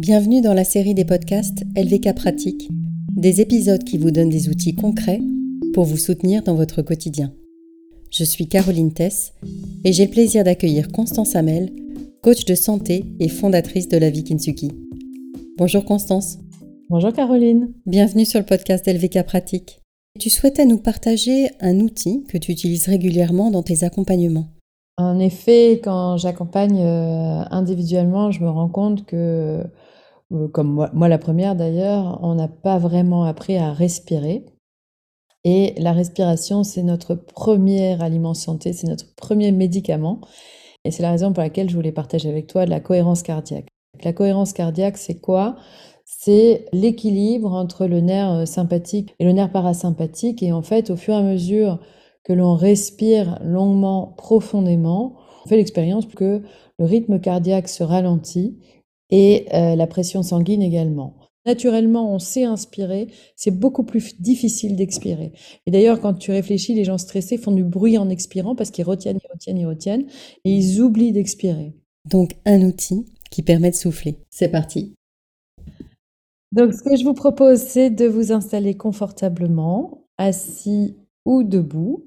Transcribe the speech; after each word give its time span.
Bienvenue 0.00 0.40
dans 0.40 0.54
la 0.54 0.64
série 0.64 0.94
des 0.94 1.04
podcasts 1.04 1.62
LVK 1.76 2.14
Pratique, 2.14 2.70
des 3.14 3.42
épisodes 3.42 3.84
qui 3.84 3.98
vous 3.98 4.10
donnent 4.10 4.30
des 4.30 4.48
outils 4.48 4.74
concrets 4.74 5.20
pour 5.74 5.84
vous 5.84 5.98
soutenir 5.98 6.42
dans 6.42 6.54
votre 6.54 6.80
quotidien. 6.80 7.34
Je 8.10 8.24
suis 8.24 8.48
Caroline 8.48 8.94
Tess 8.94 9.34
et 9.84 9.92
j'ai 9.92 10.06
le 10.06 10.10
plaisir 10.10 10.42
d'accueillir 10.42 10.90
Constance 10.90 11.36
Hamel, 11.36 11.70
coach 12.22 12.46
de 12.46 12.54
santé 12.54 13.04
et 13.20 13.28
fondatrice 13.28 13.88
de 13.88 13.98
la 13.98 14.08
vie. 14.08 14.24
Bonjour 15.58 15.84
Constance. 15.84 16.38
Bonjour 16.88 17.12
Caroline. 17.12 17.70
Bienvenue 17.84 18.24
sur 18.24 18.40
le 18.40 18.46
podcast 18.46 18.88
LVK 18.88 19.24
Pratique. 19.24 19.82
Tu 20.18 20.30
souhaitais 20.30 20.64
nous 20.64 20.78
partager 20.78 21.50
un 21.60 21.78
outil 21.78 22.24
que 22.26 22.38
tu 22.38 22.52
utilises 22.52 22.86
régulièrement 22.86 23.50
dans 23.50 23.62
tes 23.62 23.84
accompagnements. 23.84 24.48
En 24.96 25.18
effet, 25.18 25.80
quand 25.84 26.16
j'accompagne 26.16 26.80
euh, 26.80 27.42
individuellement, 27.50 28.30
je 28.30 28.42
me 28.42 28.48
rends 28.48 28.68
compte 28.68 29.04
que, 29.04 29.62
comme 30.52 30.88
moi, 30.92 31.08
la 31.08 31.18
première 31.18 31.56
d'ailleurs, 31.56 32.20
on 32.22 32.34
n'a 32.34 32.48
pas 32.48 32.78
vraiment 32.78 33.24
appris 33.24 33.56
à 33.56 33.72
respirer. 33.72 34.46
Et 35.44 35.74
la 35.78 35.92
respiration, 35.92 36.64
c'est 36.64 36.82
notre 36.82 37.14
premier 37.14 38.00
aliment 38.02 38.34
santé, 38.34 38.72
c'est 38.72 38.86
notre 38.86 39.14
premier 39.14 39.52
médicament. 39.52 40.20
Et 40.84 40.90
c'est 40.90 41.02
la 41.02 41.10
raison 41.10 41.32
pour 41.32 41.42
laquelle 41.42 41.68
je 41.68 41.74
voulais 41.74 41.92
partager 41.92 42.28
avec 42.28 42.46
toi 42.46 42.66
la 42.66 42.80
cohérence 42.80 43.22
cardiaque. 43.22 43.68
La 44.04 44.12
cohérence 44.12 44.52
cardiaque, 44.52 44.98
c'est 44.98 45.20
quoi? 45.20 45.56
C'est 46.04 46.66
l'équilibre 46.72 47.52
entre 47.52 47.86
le 47.86 48.00
nerf 48.00 48.30
euh, 48.30 48.46
sympathique 48.46 49.14
et 49.18 49.24
le 49.24 49.32
nerf 49.32 49.50
parasympathique. 49.50 50.42
Et 50.42 50.52
en 50.52 50.62
fait, 50.62 50.90
au 50.90 50.96
fur 50.96 51.14
et 51.14 51.18
à 51.18 51.22
mesure 51.22 51.80
que 52.24 52.32
l'on 52.32 52.54
respire 52.54 53.38
longuement, 53.42 54.14
profondément, 54.16 55.16
on 55.44 55.48
fait 55.48 55.56
l'expérience 55.56 56.06
que 56.06 56.42
le 56.78 56.84
rythme 56.84 57.20
cardiaque 57.20 57.68
se 57.68 57.82
ralentit 57.82 58.58
et 59.10 59.46
euh, 59.54 59.76
la 59.76 59.86
pression 59.86 60.22
sanguine 60.22 60.62
également. 60.62 61.16
Naturellement, 61.46 62.14
on 62.14 62.18
sait 62.18 62.44
inspirer, 62.44 63.08
c'est 63.34 63.50
beaucoup 63.50 63.82
plus 63.82 64.20
difficile 64.20 64.76
d'expirer. 64.76 65.32
Et 65.66 65.70
d'ailleurs, 65.70 66.00
quand 66.00 66.14
tu 66.14 66.30
réfléchis, 66.32 66.74
les 66.74 66.84
gens 66.84 66.98
stressés 66.98 67.38
font 67.38 67.52
du 67.52 67.64
bruit 67.64 67.96
en 67.96 68.10
expirant 68.10 68.54
parce 68.54 68.70
qu'ils 68.70 68.84
retiennent, 68.84 69.18
ils 69.22 69.32
retiennent, 69.32 69.58
ils 69.58 69.66
retiennent, 69.66 70.06
et 70.44 70.52
ils 70.52 70.80
oublient 70.82 71.12
d'expirer. 71.12 71.74
Donc, 72.04 72.36
un 72.44 72.62
outil 72.62 73.06
qui 73.30 73.42
permet 73.42 73.70
de 73.70 73.76
souffler. 73.76 74.18
C'est 74.28 74.50
parti. 74.50 74.94
Donc, 76.52 76.74
ce 76.74 76.82
que 76.82 76.96
je 76.96 77.04
vous 77.04 77.14
propose, 77.14 77.60
c'est 77.60 77.90
de 77.90 78.06
vous 78.06 78.32
installer 78.32 78.76
confortablement, 78.76 80.06
assis 80.18 80.96
ou 81.24 81.42
debout, 81.42 82.06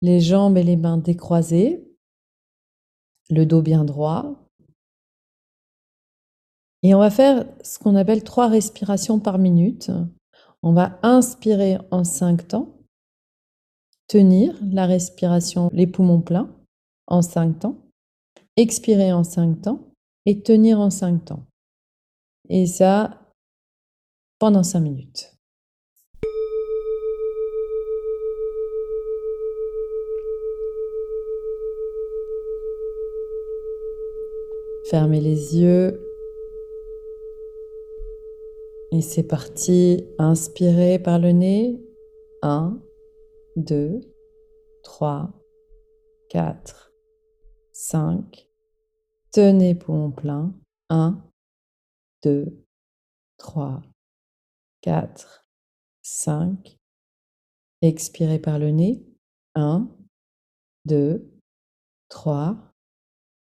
les 0.00 0.20
jambes 0.20 0.56
et 0.56 0.64
les 0.64 0.76
mains 0.76 0.98
décroisées, 0.98 1.84
le 3.30 3.44
dos 3.46 3.62
bien 3.62 3.84
droit. 3.84 4.41
Et 6.84 6.94
on 6.94 6.98
va 6.98 7.10
faire 7.10 7.44
ce 7.62 7.78
qu'on 7.78 7.94
appelle 7.94 8.24
trois 8.24 8.48
respirations 8.48 9.20
par 9.20 9.38
minute. 9.38 9.90
On 10.62 10.72
va 10.72 10.98
inspirer 11.02 11.78
en 11.90 12.02
cinq 12.02 12.48
temps, 12.48 12.68
tenir 14.08 14.58
la 14.62 14.86
respiration, 14.86 15.70
les 15.72 15.86
poumons 15.86 16.20
pleins 16.20 16.50
en 17.06 17.22
cinq 17.22 17.60
temps, 17.60 17.76
expirer 18.56 19.12
en 19.12 19.22
cinq 19.22 19.62
temps 19.62 19.80
et 20.26 20.42
tenir 20.42 20.80
en 20.80 20.90
cinq 20.90 21.24
temps. 21.24 21.44
Et 22.48 22.66
ça 22.66 23.18
pendant 24.40 24.64
cinq 24.64 24.80
minutes. 24.80 25.36
Fermez 34.90 35.20
les 35.20 35.56
yeux. 35.56 36.01
Et 38.94 39.00
c'est 39.00 39.22
parti. 39.22 40.06
Inspirez 40.18 40.98
par 40.98 41.18
le 41.18 41.32
nez. 41.32 41.82
1, 42.42 42.78
2, 43.56 44.00
3, 44.82 45.32
4, 46.28 46.92
5. 47.72 48.48
Tenez 49.30 49.74
poumon 49.74 50.10
plein. 50.10 50.54
1, 50.90 51.24
2, 52.22 52.66
3, 53.38 53.82
4, 54.82 55.46
5. 56.02 56.78
Expirez 57.80 58.38
par 58.40 58.58
le 58.58 58.72
nez. 58.72 59.06
1, 59.54 59.88
2, 60.84 61.32
3, 62.10 62.74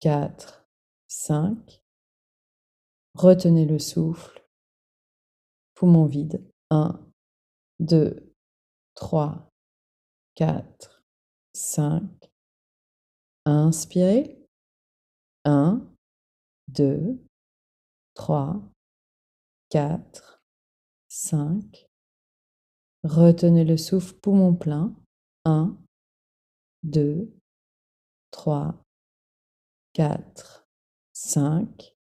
4, 0.00 0.66
5. 1.06 1.80
Retenez 3.14 3.66
le 3.66 3.78
souffle. 3.78 4.37
Poumon 5.78 6.06
vide. 6.06 6.42
1, 6.70 6.98
2, 7.78 8.34
3, 8.96 9.48
4, 10.34 11.04
5. 11.54 12.02
Inspirez. 13.44 14.44
1, 15.44 15.80
2, 16.66 17.24
3, 18.14 18.60
4, 19.70 20.40
5. 21.06 21.86
Retenez 23.04 23.64
le 23.64 23.76
souffle, 23.76 24.18
poumon 24.18 24.56
plein. 24.56 24.96
1, 25.44 25.78
2, 26.82 27.32
3, 28.32 28.84
4, 29.94 30.66
5. 31.12 31.94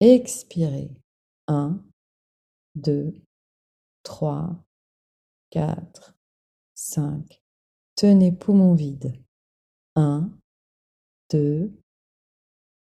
Expirez. 0.00 0.90
1, 1.46 1.80
2, 2.76 3.14
3, 4.02 4.64
4, 5.50 6.14
5. 6.74 7.42
Tenez 7.94 8.32
poumon 8.32 8.74
vide. 8.74 9.22
1, 9.94 10.30
2, 11.30 11.70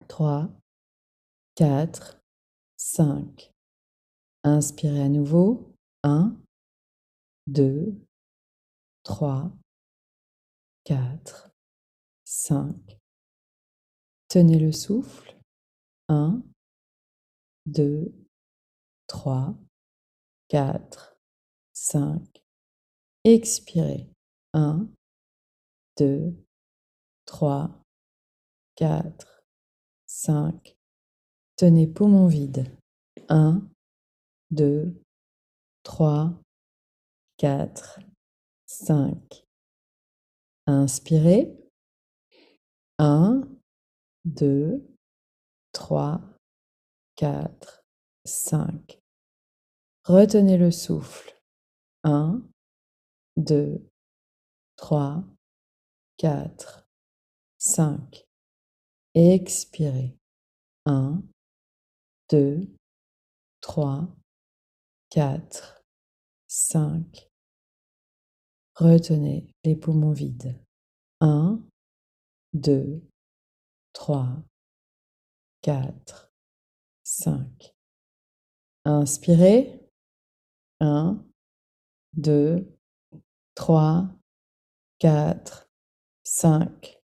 3, 0.09 0.49
4, 1.57 2.21
5. 2.77 3.53
Inspirez 4.45 5.03
à 5.03 5.09
nouveau. 5.09 5.75
1, 6.05 6.37
2, 7.49 7.95
3, 9.03 9.53
4, 10.85 11.51
5. 12.25 12.99
Tenez 14.29 14.59
le 14.59 14.73
souffle. 14.73 15.37
1, 16.09 16.43
2, 17.67 18.13
3, 19.07 19.55
4, 20.53 21.17
5. 21.73 22.21
Expirez. 23.25 24.13
1, 24.53 24.93
2, 25.97 26.45
3, 27.25 27.83
4, 28.77 29.17
5. 30.07 30.77
Tenez 31.57 31.87
poumon 31.87 32.29
vide. 32.29 32.77
1, 33.31 33.71
2, 34.51 35.03
3, 35.85 36.39
4, 37.39 38.01
5. 38.67 39.47
Inspirez. 40.67 41.49
1, 42.99 43.59
2, 44.27 44.87
3, 45.73 46.21
4, 47.17 47.85
5. 48.27 49.02
Retenez 50.05 50.59
le 50.59 50.73
souffle. 50.73 51.33
1, 52.03 52.43
2, 53.37 53.89
3, 54.77 55.25
4, 56.17 56.89
5. 57.59 58.27
Expirez. 59.15 60.17
1, 60.87 61.23
2, 62.31 62.67
3, 63.61 64.09
4, 65.11 65.85
5. 66.49 67.31
Retenez 68.75 69.47
les 69.63 69.77
poumons 69.77 70.13
vides. 70.13 70.59
1, 71.21 71.63
2, 72.55 73.03
3, 73.93 74.43
4, 75.63 76.33
5. 77.05 77.73
Inspirez. 78.85 79.82
1, 80.83 81.25
2, 82.15 82.67
3, 83.55 84.09
4, 85.01 85.69
5. 86.25 86.99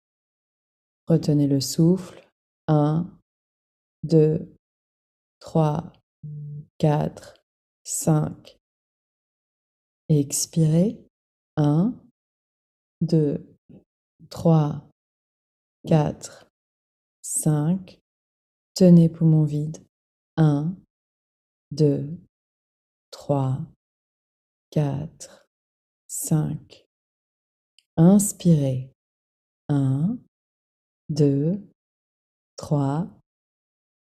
Retenez 1.08 1.48
le 1.48 1.60
souffle. 1.60 2.22
1, 2.70 3.06
2, 4.04 4.56
3, 5.42 5.92
4, 6.80 7.34
5. 7.84 8.58
Expirez. 10.08 11.06
1, 11.58 12.00
2, 13.02 13.58
3, 14.30 14.90
4, 15.86 16.48
5. 17.22 18.00
Tenez 18.74 19.10
poumon 19.10 19.44
vide. 19.44 19.86
1, 20.38 20.78
2, 21.72 22.18
3, 23.26 23.66
4, 24.72 25.30
5. 26.08 26.86
Inspirez. 27.98 28.92
1, 29.68 30.20
2, 31.10 31.72
3, 32.56 33.10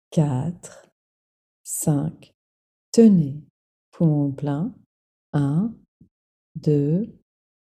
4, 0.10 0.62
5. 1.66 2.34
Tenez. 2.94 3.44
Poumon 3.92 4.32
plein. 4.38 4.74
1, 5.34 5.76
2, 6.56 7.20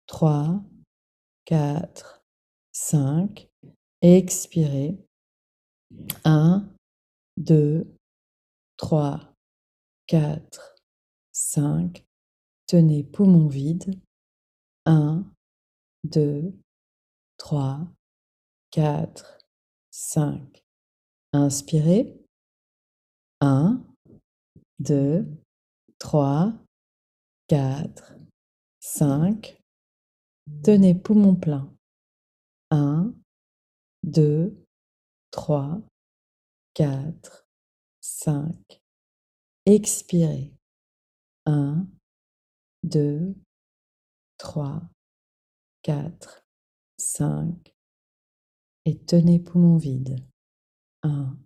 3, 0.08 0.62
4, 1.46 2.04
5. 2.74 3.48
Expirez. 4.02 4.98
1, 6.22 6.76
2, 7.38 7.96
3, 8.76 9.34
4, 10.06 10.69
5. 11.40 12.04
Tenez 12.66 13.02
poumon 13.02 13.48
vide. 13.48 14.00
1, 14.86 15.24
2, 16.04 16.52
3, 17.38 17.88
4, 18.70 19.24
5. 19.90 20.62
Inspirez. 21.32 22.14
1, 23.40 23.84
2, 24.78 25.42
3, 25.98 26.58
4, 27.48 28.26
5. 28.80 29.58
Tenez 30.62 30.94
poumon 30.94 31.40
plein. 31.40 31.76
1, 32.70 33.14
2, 34.04 34.66
3, 35.32 35.82
4, 36.74 37.46
5. 38.00 38.80
Expirez. 39.66 40.59
1, 41.50 41.84
2, 42.84 43.34
3, 44.38 44.82
4, 45.82 46.46
5. 46.96 47.74
Et 48.84 48.96
tenez 49.04 49.40
poumon 49.40 49.76
vide. 49.76 50.24
1, 51.02 51.36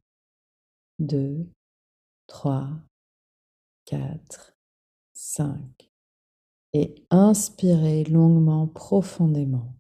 2, 0.99 1.49
3, 2.27 2.69
4, 3.87 4.55
5. 5.15 5.91
Et 6.75 7.07
inspirez 7.09 8.05
longuement, 8.05 8.67
profondément. 8.69 9.75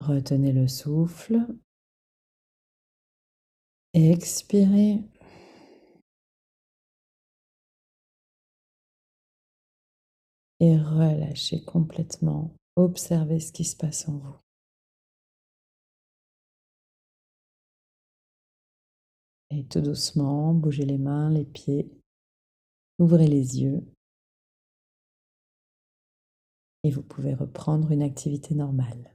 Retenez 0.00 0.52
le 0.52 0.66
souffle. 0.66 1.46
Expirez. 3.94 5.04
Et 10.58 10.76
relâchez 10.76 11.62
complètement. 11.64 12.50
Observez 12.74 13.38
ce 13.38 13.52
qui 13.52 13.64
se 13.64 13.76
passe 13.76 14.08
en 14.08 14.18
vous. 14.18 14.36
Et 19.50 19.64
tout 19.66 19.80
doucement, 19.80 20.52
bougez 20.54 20.84
les 20.84 20.98
mains, 20.98 21.30
les 21.30 21.44
pieds. 21.44 21.88
Ouvrez 22.98 23.28
les 23.28 23.60
yeux. 23.62 23.84
Et 26.82 26.90
vous 26.90 27.02
pouvez 27.02 27.34
reprendre 27.34 27.92
une 27.92 28.02
activité 28.02 28.56
normale. 28.56 29.13